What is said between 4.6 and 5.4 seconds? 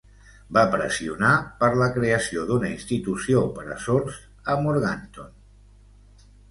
Morganton.